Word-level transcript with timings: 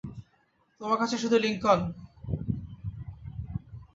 তোমার 0.81 0.97
কাছে 0.99 1.15
শুধু 1.17 1.37
লিংকন। 1.37 1.79